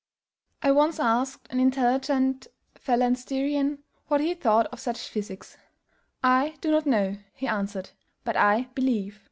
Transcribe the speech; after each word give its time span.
I 0.63 0.71
once 0.71 0.99
asked 0.99 1.45
an 1.51 1.59
intelligent 1.59 2.47
phalansterian 2.73 3.83
what 4.07 4.19
he 4.19 4.33
thought 4.33 4.65
of 4.73 4.79
such 4.79 5.07
physics. 5.09 5.57
"I 6.23 6.57
do 6.59 6.71
not 6.71 6.87
know," 6.87 7.17
he 7.33 7.45
answered; 7.45 7.91
"but 8.23 8.35
I 8.35 8.63
believe." 8.73 9.19